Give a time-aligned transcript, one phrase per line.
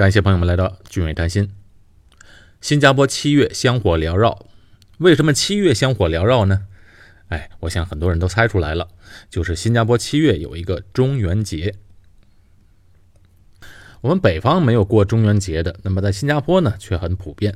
[0.00, 1.50] 感谢朋友们来到俊伟谈心。
[2.62, 4.46] 新加坡七月香火缭绕，
[4.96, 6.62] 为什么七月香火缭绕呢？
[7.28, 8.88] 哎，我想很多人都猜出来了，
[9.28, 11.74] 就是新加坡七月有一个中元节。
[14.00, 17.54] 我们北方没有过中元节的，那么在新加坡呢却很普遍。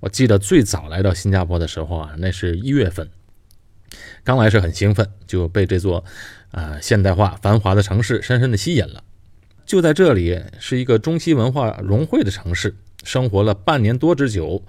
[0.00, 3.10] 我记得最早来到新加坡的时候啊，那是一月份，
[4.24, 6.02] 刚来是很兴奋，就被这座
[6.52, 9.04] 啊现代化繁华的城市深深的吸引了。
[9.72, 14.62] 就在这里是一个中西文化融汇的城市，生活了半年多之久，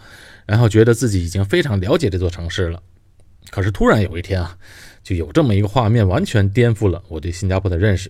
[0.45, 2.81] 然后觉得自己已经非常了解这座城市了。
[3.49, 4.57] 可是突然有一天啊，
[5.03, 8.09] 就有这么一个画面，完全颠覆了我对新加坡的认识。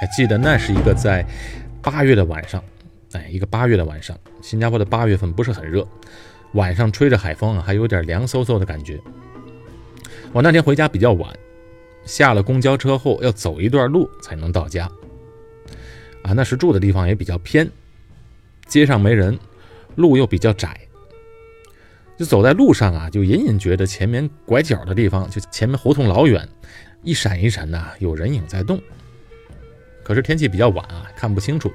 [0.00, 1.26] 还记得那是一个在
[1.82, 2.64] 八月的晚上，
[3.12, 5.86] 哎，一个八月的晚上，新加坡的八月份不是很热。
[6.54, 9.00] 晚上吹着海风啊，还有点凉飕飕的感觉。
[10.32, 11.32] 我那天回家比较晚，
[12.04, 14.90] 下了公交车后要走一段路才能到家。
[16.22, 17.70] 啊，那时住的地方也比较偏，
[18.66, 19.38] 街上没人，
[19.96, 20.78] 路又比较窄，
[22.18, 26.48] 就走在路上啊，就隐隐觉得前面拐角的地方，就前面胡同老远，
[27.02, 28.80] 一闪一闪的有人影在动。
[30.02, 31.72] 可是天气比较晚啊，看不清楚，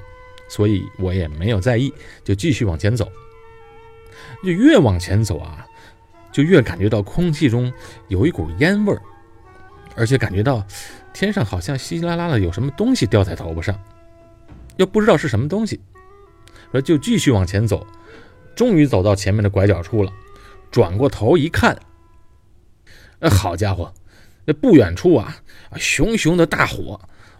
[0.49, 1.91] 所以我也没有在意，
[2.23, 3.11] 就继续往前走。
[4.43, 5.65] 就越往前走啊，
[6.31, 7.71] 就越感觉到空气中
[8.07, 9.01] 有一股烟味儿，
[9.95, 10.65] 而且感觉到
[11.13, 13.79] 天上好像稀稀拉拉的有什么东西掉在头发上，
[14.77, 15.79] 又不知道是什么东西，
[16.71, 17.85] 说就继续往前走，
[18.55, 20.11] 终于走到前面的拐角处了，
[20.69, 21.77] 转过头一看，
[23.19, 23.93] 那好家伙，
[24.45, 25.37] 那不远处啊，
[25.77, 26.99] 熊熊的大火，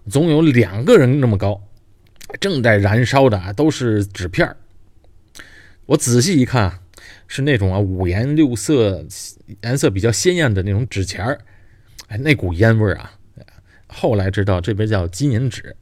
[0.09, 1.61] 总有两个人那么高，
[2.39, 4.55] 正在燃烧的都是纸片儿。
[5.87, 6.79] 我仔细一看，
[7.27, 9.05] 是那种啊五颜六色、
[9.61, 11.39] 颜色比较鲜艳的那种纸钱儿，
[12.07, 13.11] 哎，那股烟味儿啊，
[13.87, 15.75] 后来知道这边叫金银纸，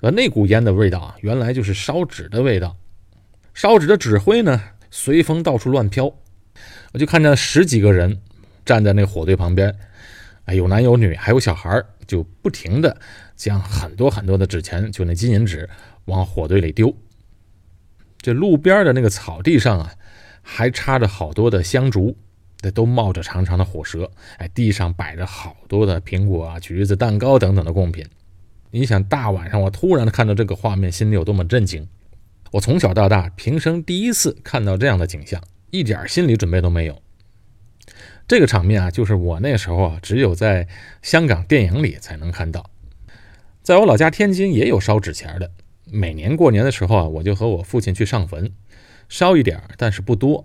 [0.00, 2.76] 呃，那股烟的味道啊，原来就是烧纸的味道。
[3.54, 6.12] 烧纸的纸灰呢，随风到处乱飘。
[6.92, 8.20] 我就看见十几个人
[8.64, 9.74] 站在那火堆旁边，
[10.44, 12.94] 哎，有男有女，还有小孩，就不停的
[13.36, 15.68] 将很多很多的纸钱，就那金银纸
[16.04, 16.94] 往火堆里丢。
[18.24, 19.92] 这路边的那个草地上啊，
[20.40, 22.16] 还插着好多的香烛，
[22.56, 24.10] 这都冒着长长的火舌。
[24.38, 28.02] 哎，地上摆着好多的苹果啊、橘子、蛋糕等等的贡品。
[28.70, 31.86] 你想，大晚上我突然看到这个画面，心里有多么震惊？
[32.52, 35.38] 我从小到大平生第一次看到这样的景象，
[35.70, 37.02] 一点心理准备都没有。
[38.26, 40.66] 这个场面啊，就是我那时候啊，只有在
[41.02, 42.70] 香港电影里才能看到。
[43.62, 45.50] 在我老家天津也有烧纸钱的。
[45.94, 48.50] 每年过年的时候啊，我就和我父亲去上坟，
[49.08, 50.44] 烧一点但是不多。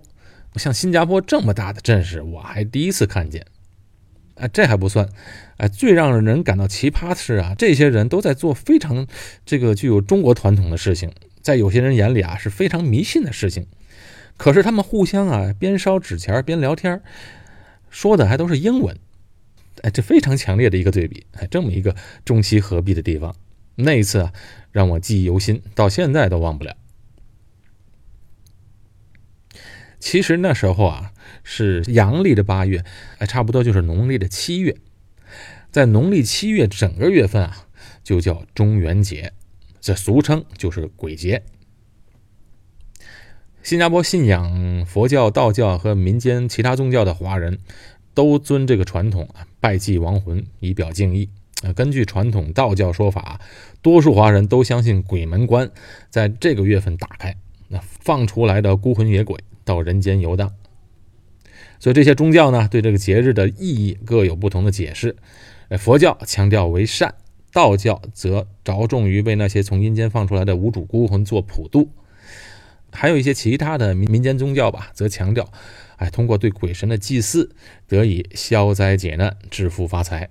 [0.54, 3.44] 像新加坡这么大的阵势，我还第一次看见。
[4.36, 5.08] 啊，这还不算，
[5.56, 9.06] 哎，最让人感到奇葩的是啊，这些人都在做非常
[9.44, 11.12] 这个具有中国传统的事情，
[11.42, 13.66] 在有些人眼里啊是非常迷信的事情。
[14.36, 17.02] 可是他们互相啊边烧纸钱边聊天，
[17.90, 18.96] 说的还都是英文。
[19.82, 21.26] 哎，这非常强烈的一个对比。
[21.32, 21.94] 哎，这么一个
[22.24, 23.34] 中西合璧的地方。
[23.76, 24.32] 那一次啊，
[24.72, 26.76] 让我记忆犹新，到现在都忘不了。
[29.98, 31.12] 其实那时候啊，
[31.44, 32.84] 是阳历的八月，
[33.18, 34.76] 哎，差不多就是农历的七月。
[35.70, 37.66] 在农历七月整个月份啊，
[38.02, 39.32] 就叫中元节，
[39.80, 41.42] 这俗称就是鬼节。
[43.62, 47.58] 新加坡信仰佛教、道教和民间其他宗教的华人
[48.14, 51.28] 都遵这个传统啊，拜祭亡魂以表敬意。
[51.62, 53.40] 啊，根据传统道教说法，
[53.82, 55.70] 多数华人都相信鬼门关
[56.08, 57.36] 在这个月份打开，
[57.68, 60.52] 那放出来的孤魂野鬼到人间游荡。
[61.78, 65.16] 所以这些宗教呢，对这个节日的意义各有不同的解释。
[65.78, 67.14] 佛教强调为善，
[67.52, 71.90] 道教则着重于为那些从阴间放出来的无主孤魂做普渡。
[72.92, 75.50] 还有一些其他的民民间宗教吧，则强调，
[75.96, 77.54] 哎，通过对鬼神的祭祀，
[77.86, 80.28] 得以消灾解难、致富发财。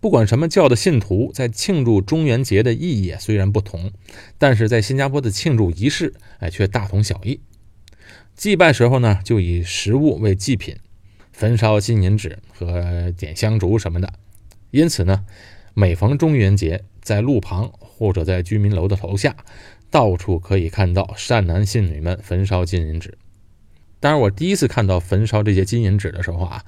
[0.00, 3.90] 不管什么教的信徒，在庆祝中元节的意义虽然不同，
[4.38, 7.40] 但是在新加坡的庆祝仪式，哎，却大同小异。
[8.36, 10.76] 祭拜时候呢，就以食物为祭品，
[11.32, 14.12] 焚烧金银纸和点香烛什么的。
[14.70, 15.24] 因此呢，
[15.74, 19.34] 每逢中元节，在路旁或者在居民楼的楼下，
[19.90, 23.18] 到处可以看到善男信女们焚烧金银纸。
[23.98, 26.64] 当然，我第一次看到焚烧这些金银纸的时候啊。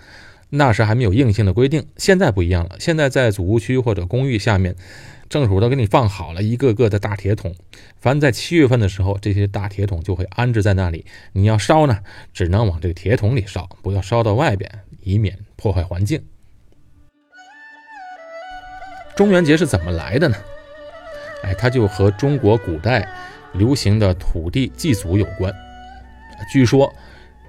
[0.50, 2.76] 那时还没有硬性的规定，现在不一样了。
[2.78, 4.74] 现在在祖屋区或者公寓下面，
[5.28, 7.54] 政府都给你放好了一个个的大铁桶，
[8.00, 11.06] 凡在七月份的时候，这些大铁桶就会安置在那里。
[11.32, 12.00] 你要烧呢，
[12.32, 14.70] 只能往这个铁桶里烧，不要烧到外边，
[15.04, 16.20] 以免破坏环境。
[19.14, 20.36] 中元节是怎么来的呢？
[21.44, 23.08] 哎，它就和中国古代
[23.52, 25.54] 流行的土地祭祖有关。
[26.52, 26.92] 据说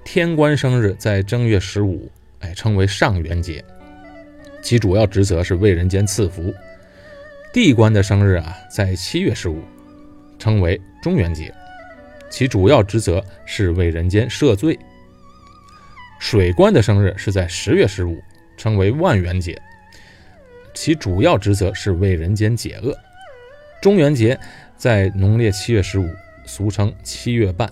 [0.04, 2.10] 天官生日在正月十五，
[2.42, 3.64] 哎，称为上元节，
[4.62, 6.52] 其主要职责是为人间赐福；
[7.52, 9.62] 地官的生日啊，在七月十五，
[10.38, 11.52] 称为中元节，
[12.30, 14.76] 其主要职责是为人间赦罪；
[16.20, 18.20] 水官的生日是在十月十五，
[18.56, 19.60] 称为万元节，
[20.74, 22.96] 其主要职责是为人间解厄。
[23.80, 24.38] 中元节
[24.76, 26.08] 在农历七月十五，
[26.44, 27.68] 俗称七月半。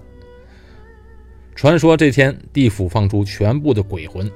[1.54, 4.30] 传说这天地府放出全部的鬼魂，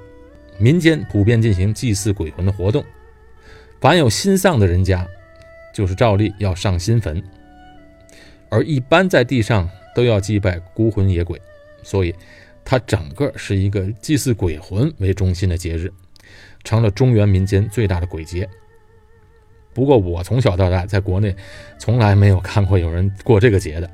[0.58, 2.84] 民间普遍进行祭祀鬼魂的活动。
[3.80, 5.06] 凡有新丧的人家，
[5.74, 7.22] 就是照例要上新坟。
[8.48, 11.40] 而一般在地上都要祭拜孤魂野鬼，
[11.82, 12.14] 所以
[12.64, 15.92] 它整个是一个祭祀鬼魂为中心的节日，
[16.62, 18.48] 成了中原民间最大的鬼节。
[19.74, 21.34] 不过我从小到大在国内
[21.78, 23.90] 从来没有看过有人过这个节的，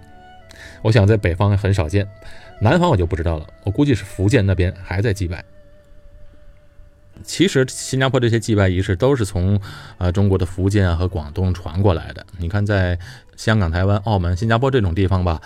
[0.82, 2.06] 我想在北方很少见，
[2.60, 3.46] 南方我就不知道了。
[3.64, 5.42] 我估计是福建那边还在祭拜。
[7.24, 9.60] 其实新加坡这些祭拜仪式都是从
[9.98, 12.24] 呃中国的福建和广东传过来的。
[12.38, 12.98] 你看，在
[13.36, 15.40] 香港、台湾、澳门、新加坡这种地方吧，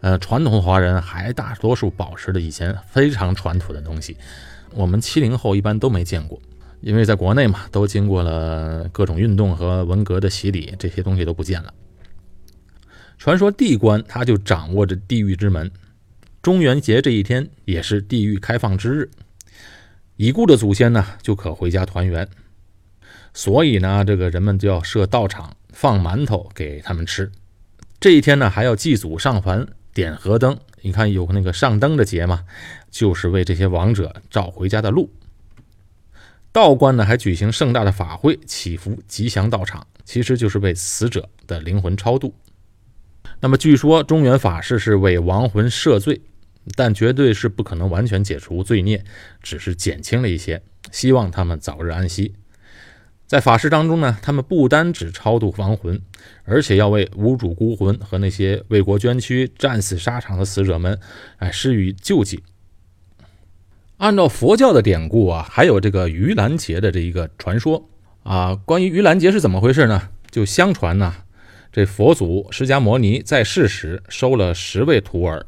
[0.00, 4.16] 呃，传统华人还大多数保持着以前非常传统的东西，
[4.72, 6.40] 我们七零后一般都没见过。
[6.82, 11.72] 因为在国内嘛，都经过了各种运动和文革的洗礼，这些东西都不见了。
[13.18, 15.70] 传说地官他就掌握着地狱之门，
[16.42, 19.10] 中元节这一天也是地狱开放之日，
[20.16, 22.28] 已故的祖先呢就可回家团圆。
[23.34, 27.30] 所以呢，这个人们就要设道场，放馒头给他们吃。
[28.00, 30.58] 这一天呢，还要祭祖上坟、点河灯。
[30.80, 32.44] 你看有那个上灯的节嘛，
[32.90, 35.10] 就是为这些亡者照回家的路。
[36.52, 42.34] 道观呢还举行盛大的法会，祈福吉祥道场，其实就是为死者的灵魂超度。
[43.40, 46.22] 那么据说中原法事是为亡魂赦罪，
[46.74, 49.04] 但绝对是不可能完全解除罪孽，
[49.42, 52.34] 只是减轻了一些，希望他们早日安息。
[53.26, 56.00] 在法事当中呢，他们不单只超度亡魂，
[56.44, 60.98] 而且要为无主孤魂和那些为国捐躯、战死沙场的死者们，
[61.38, 62.44] 哎，施予救济。
[63.96, 67.88] 按照佛教的典故啊，还有这个盂兰节的这一个传说
[68.22, 68.54] 啊。
[68.54, 70.10] 关于盂兰节是怎么回事呢？
[70.30, 71.12] 就相传呢，
[71.72, 75.46] 这佛祖释迦牟尼在世时收了十位徒儿，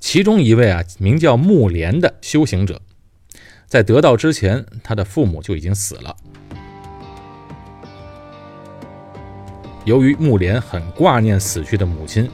[0.00, 2.80] 其中一位啊名叫木莲的修行者，
[3.66, 6.16] 在得道之前，他的父母就已经死了。
[9.84, 12.28] 由于木莲很挂念死去的母亲，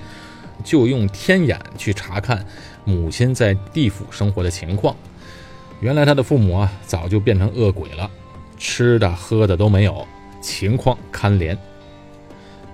[0.65, 2.47] 就用天眼去查看
[2.85, 4.97] 母亲在地府生活的情况。
[5.81, 8.11] 原来他的父母啊，早就变成恶鬼了，
[8.57, 10.07] 吃的喝的都没有，
[10.41, 11.57] 情况堪怜。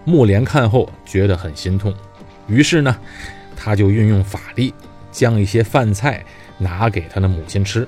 [0.04, 1.92] 木莲看后觉得很心痛，
[2.46, 2.96] 于是呢，
[3.62, 4.74] 他就运用法力，
[5.12, 6.24] 将一些饭菜
[6.58, 7.86] 拿给他的母亲吃。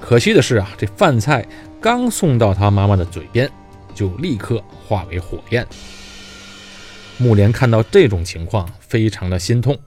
[0.00, 1.46] 可惜的是啊，这饭菜
[1.80, 3.48] 刚送到他妈妈的嘴边，
[3.94, 5.64] 就立刻化为火焰。
[7.16, 9.78] 木莲看到这种情况，非常的心痛，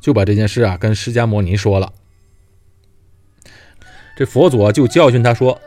[0.00, 1.92] 就把这件事啊跟释迦摩尼说了。
[4.16, 5.60] 这佛祖，就教训他说：“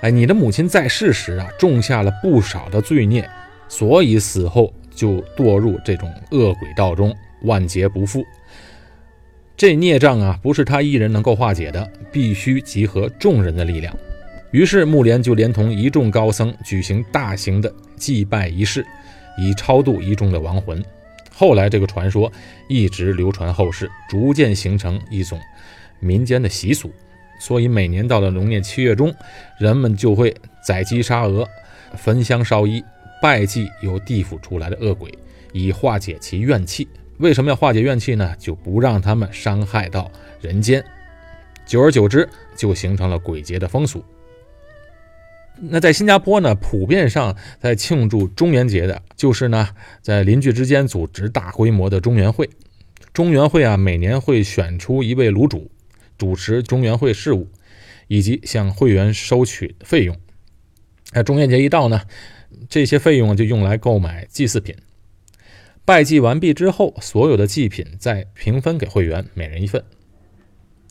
[0.00, 3.28] 哎，你的母亲在世时啊，种下了不少的罪孽，
[3.68, 8.24] 所以死后就堕入这种恶鬼道中，万劫不复。
[9.56, 13.96] 这孽障啊，不是他一人能够化解的，必须集合众人的力量。”
[14.50, 18.86] 于是木莲就连同一众高僧举行大型的祭拜仪式，
[19.36, 20.80] 以超度一众的亡魂。
[21.32, 22.32] 后来这个传说
[22.68, 25.40] 一直流传后世，逐渐形成一种
[25.98, 26.92] 民间的习俗。
[27.40, 29.12] 所以每年到了农历七月中，
[29.58, 30.32] 人们就会
[30.64, 31.44] 宰鸡杀鹅，
[31.96, 32.80] 焚香烧衣，
[33.20, 35.12] 拜祭由地府出来的恶鬼，
[35.52, 36.86] 以化解其怨气。
[37.18, 38.34] 为什么要化解怨气呢？
[38.38, 40.84] 就不让他们伤害到人间。
[41.64, 44.04] 久而久之，就形成了鬼节的风俗。
[45.60, 49.68] 那在新加坡呢，普遍上在庆祝中元节的，就是呢，
[50.02, 52.50] 在邻居之间组织大规模的中元会。
[53.12, 55.70] 中元会啊，每年会选出一位炉主。
[56.18, 57.48] 主持中元会事务，
[58.08, 60.16] 以及向会员收取费用。
[61.12, 62.02] 那，中元节一到呢，
[62.68, 64.74] 这些费用就用来购买祭祀品。
[65.86, 69.84] 拜祭完毕之后，所有的祭品再平分给会员，每人一份。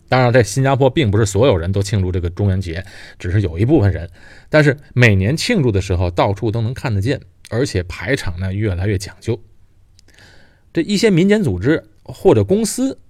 [0.08, 2.84] 当然，在新加坡并不是所有人都庆祝这个中元节，
[3.18, 4.08] 只是有一部分人。
[4.48, 7.20] 但是每年庆祝的时候，到处都能看得见，
[7.50, 9.42] 而且排场呢越来越讲究。
[10.72, 13.00] 这一些民间组织或者公司，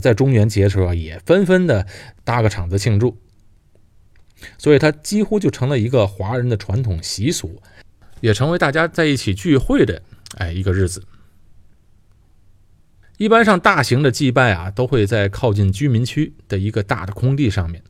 [0.00, 1.84] 在中元节的时候也纷纷的
[2.22, 3.18] 搭个场子庆祝，
[4.58, 7.60] 所以它几乎就成了一个华人的传统习俗，
[8.20, 10.00] 也成为大家在一起聚会的
[10.36, 11.02] 哎一个日子。
[13.18, 17.82] 一般上大型的祭拜啊，都会在靠近居民区的一个大的空地上面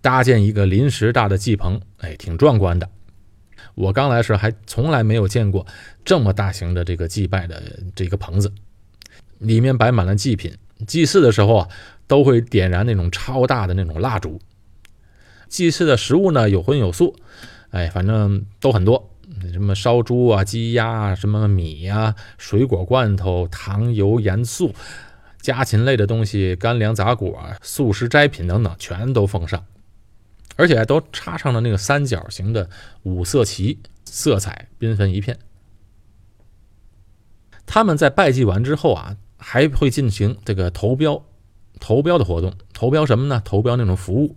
[0.00, 2.88] 搭建一个临时大的祭棚，哎，挺壮观的。
[3.74, 5.66] 我刚来时还从来没有见过
[6.04, 7.62] 这么大型的这个祭拜的
[7.94, 8.52] 这个棚子。
[9.38, 11.68] 里面摆满了祭品，祭祀的时候啊，
[12.06, 14.40] 都会点燃那种超大的那种蜡烛。
[15.48, 17.16] 祭祀的食物呢，有荤有素，
[17.70, 19.11] 哎，反正都很多，
[19.52, 24.74] 什么烧猪啊、鸡鸭啊、什么米呀、水果罐头、糖油盐素、
[25.40, 29.64] 家禽类的东西、干粮杂果、素食斋品等等，全都奉上，
[30.56, 32.68] 而且都插上了那个三角形的
[33.02, 35.38] 五色旗，色彩缤纷一片。
[37.64, 39.16] 他们在拜祭完之后啊。
[39.44, 41.20] 还会进行这个投标，
[41.80, 42.54] 投标的活动。
[42.72, 43.42] 投标什么呢？
[43.44, 44.36] 投标那种服务。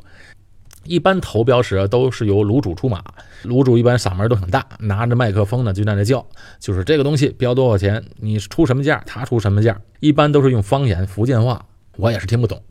[0.86, 3.04] 一般投标时都是由炉主出马，
[3.44, 6.25] 炉主一般嗓门都很大，拿着麦克风呢就在那叫，
[6.60, 9.80] 就是这个东西标多少钱，你出什么价，他出什么价。
[10.00, 11.65] 一般都是用方言福建话，
[11.98, 12.62] 我也是听不懂。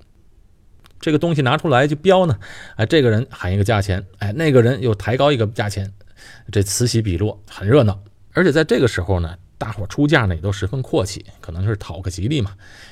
[1.00, 2.38] 这个东西拿出来就标呢，
[2.76, 5.92] 哎，这个人喊一个价钱，哎，那个人又抬高一个价钱，
[6.50, 8.00] 这此起彼落，很热闹。
[8.32, 9.36] 而且在这个时候呢。
[9.56, 12.50] 大伙出价呢也都十分阔气，可能是讨个吉利嘛。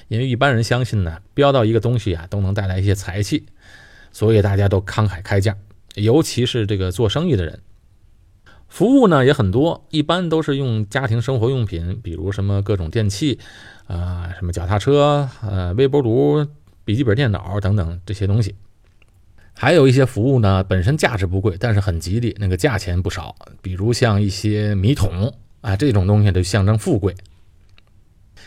[0.08, 3.44] 因为一般人相信呢，标到一个东西啊，都能带来一些财气，
[4.12, 5.56] 所以大家都慷慨开价。
[5.94, 7.60] 尤其是这个做生意的人，
[8.68, 13.38] 服务呢也很多，一般都是用家庭生活用品，比如什么各种电器
[13.86, 16.46] 啊，什么脚踏车、呃微波炉、
[16.84, 18.54] 笔记本电脑等等这些东西。
[19.54, 25.34] 还有一些服务呢，本身价值不贵，但是很吉利，那个价钱不少，比如像一些米桶。
[25.62, 27.14] 啊，这种东西就象征富贵。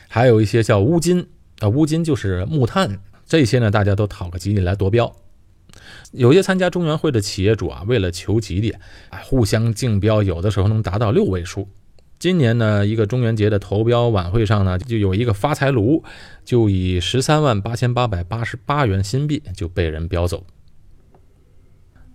[0.10, 1.26] 还有一些叫乌金
[1.60, 5.16] 啊，乌金就是木炭，这些呢大家都讨个吉利来夺标。
[6.16, 8.72] 有些参加中原会的企业主啊，为了求吉利，
[9.10, 11.68] 啊，互相竞标，有的时候能达到六位数。
[12.18, 16.04] 今年呢，一个中元节的投标晚会上呢，就有一个发财炉，
[16.46, 20.46] 就以十三万八千八百八十八元新币就被人标走。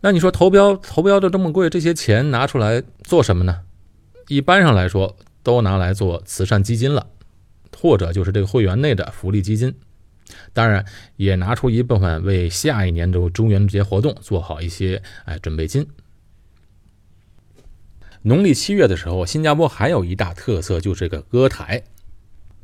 [0.01, 3.61] 那你说投标投标的这么贵，这些钱拿出来做什么呢？
[4.29, 7.07] 一般上来说，都拿来做慈善基金了，
[7.79, 9.75] 或者就是这个会员内的福利基金。
[10.53, 10.85] 当然，
[11.17, 15.87] 也拿出一部分为下一年的中元节活动做好一些哎准备金。
[18.23, 21.83] 农历七月的时候，新加坡还有一大特色，就是这个歌台。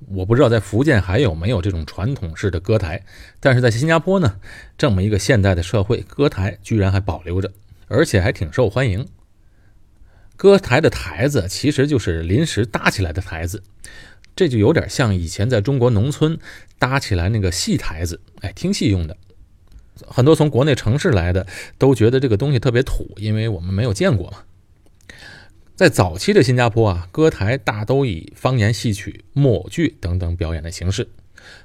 [0.08, 3.02] 我不知道在福建还有没有这种传统式的歌台，
[3.40, 4.38] 但是在新加坡呢，
[4.76, 7.50] 这么一个现代的社会，歌台居然还保留着，
[7.88, 9.08] 而且还挺受欢迎。
[10.36, 13.62] 歌台的台子其实就是临时搭起来的台子，
[14.36, 16.38] 这就有点像以前在中国农村
[16.78, 19.16] 搭起来那个戏台子，哎，听戏用的。
[20.06, 21.46] 很多从国内城市来的
[21.78, 24.42] 都觉得这个东西特别土，因为我们没有见过嘛。
[25.74, 31.08] 在早期的新加坡啊，歌台大都以方言戏曲、木偶剧等等表演的形式，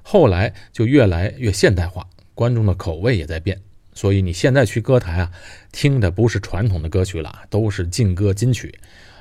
[0.02, 3.62] 后来就越来越现代化，观众的口味也在变。
[3.94, 5.32] 所以你现在去歌台啊，
[5.74, 8.74] 听的不是传统的歌曲了，都是劲歌金曲、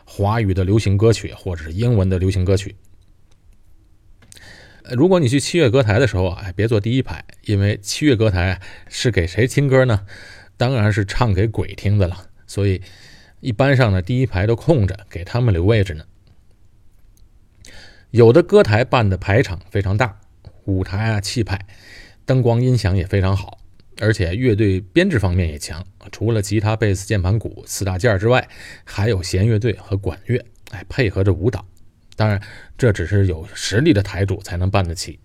[0.05, 2.77] 华语的流行歌曲或者是英文的流行歌曲。
[4.93, 10.07] 如果你去七月歌台的时候啊，哎，别坐第一排，因为七月歌台是给谁听歌呢？
[10.57, 12.27] 当然是唱给鬼听的了。
[12.47, 12.83] 所以
[13.41, 16.05] 一般上呢，第一排都空着，给他们留位置呢。
[18.11, 20.19] 有的歌台办的排场非常大，
[20.65, 21.67] 舞台啊气派，
[22.27, 23.59] 灯光音响也非常好。
[24.01, 28.49] 而且乐队编制方面也强，除了吉他、贝斯、键盘、鼓四大件之外，
[28.85, 31.67] 还有弦乐队和管乐，哎，配合着舞蹈。
[32.21, 32.39] 当然，
[32.77, 35.19] 这只是有实力的台主才能办得起。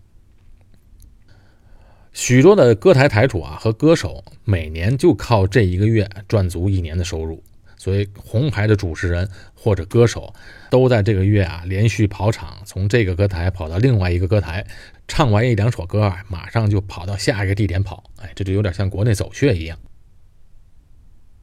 [2.13, 7.43] 许多的歌台台主啊和歌手，每年就靠这一个月赚足一年的收入。
[7.75, 10.33] 所以，红牌的主持人或者歌手
[10.69, 14.65] 都在这个月啊连续跑场，从这个歌台跑到另外一个歌台，
[15.05, 18.09] 唱完一两首歌啊，马上就跑到下一个地点跑。
[18.21, 19.77] 哎，这就有点像国内走穴一样。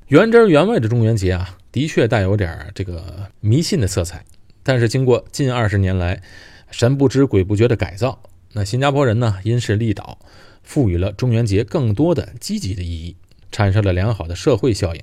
[0.08, 4.24] 原汁原味的中元节啊，的确带有点这个迷信的色彩。
[4.62, 6.22] 但是经过近二十年来
[6.70, 10.18] 神不知鬼不觉的改造，那新加坡人呢因势利导，
[10.62, 13.16] 赋予了中元节更多的积极的意义，
[13.50, 15.02] 产生了良好的社会效应。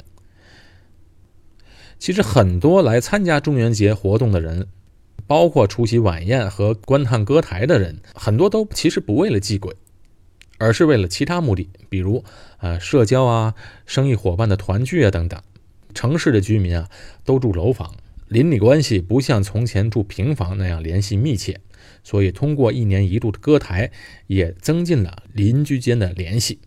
[1.97, 4.67] 其实很多来参加中元节活动的人，
[5.27, 9.75] 包括出席晚宴和观看歌台的人，很多都其实不为了祭鬼，
[10.57, 12.23] 而是为了其他目的，比如
[12.57, 13.53] 啊社交啊、
[13.85, 15.41] 生意伙伴的团聚啊等等。
[15.93, 16.87] 城市的居民啊
[17.25, 17.93] 都住楼房，
[18.29, 21.59] 邻里关系不像从前住平房那样联系密切，
[22.03, 23.91] 所以通过一年一度的歌台，
[24.27, 26.59] 也增进了邻居间的联系。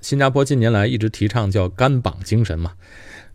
[0.00, 2.72] 新加坡近年来一直提倡叫“干榜精神”嘛，“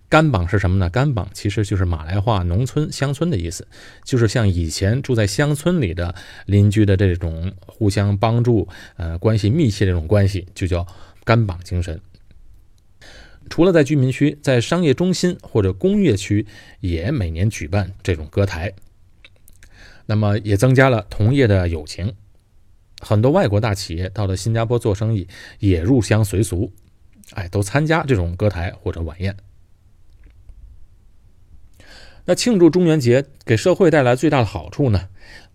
[0.10, 3.66] 干榜”是什么呢？“干榜”其实就是马来话“农村乡村”的意思，
[4.04, 6.14] 就是像以前住在乡村里的
[6.46, 10.86] 邻居的这种互相帮助、呃关系密切这种关系，就叫
[11.24, 12.02] “干榜精神”。
[13.50, 16.46] 除了在居民区，在商业中心或者工业区
[16.80, 18.74] 也每年举办这种歌台，
[20.06, 22.14] 那么也增加了同业的友情。
[23.00, 25.28] 很多外国大企业到了新加坡做生意，
[25.60, 26.72] 也入乡随俗，
[27.34, 29.38] 哎，都参加这种歌台或者晚宴。
[32.26, 35.10] 那庆祝中元节给社会带来最大的好处呢，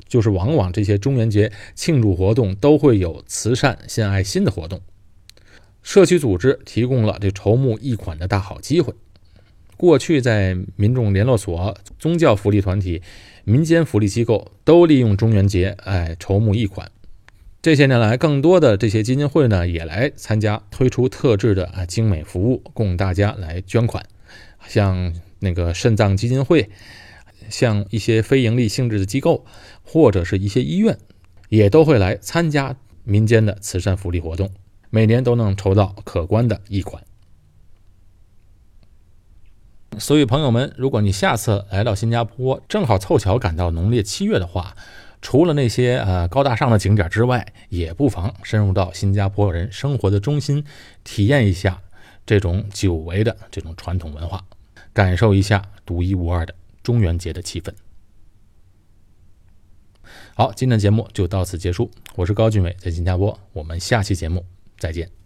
[0.08, 4.80] 就是往往这些中元节庆祝活动都会有慈善献爱心的活动，
[5.82, 8.94] 社区组织提供了这筹募义款的大好机会。
[9.76, 13.02] 过去在民众联络所、宗教福利团体、
[13.44, 16.90] 民间福利机构都利用中元节哎筹募义款。
[17.60, 24.04] 这些年来，更多的这些基金会呢，也来参加，推出特制的啊精美服务，供大家来捐款。
[24.66, 26.70] 像那个肾脏基金会，
[27.48, 29.44] 像一些非盈利性质的机构，
[29.84, 30.98] 或者是一些医院，
[31.48, 34.50] 也都会来参加民间的慈善福利活动，
[34.94, 37.02] 每年都能筹到可观的一款。
[39.98, 44.76] 所以，朋友们，如果你下次来到新加坡，正好凑巧赶到农历七月的话，
[45.22, 50.62] 除了那些呃高大上的景点之外，也不妨深入到新加坡人生活的中心，
[51.04, 51.80] 体验一下
[52.26, 54.44] 这种久违的这种传统文化，
[54.92, 57.72] 感受一下独一无二的中元节的气氛。
[60.34, 64.44] 好，今天的节目就到此结束，我是高俊伟，在新加坡，我们下期节目
[64.82, 65.21] 再见。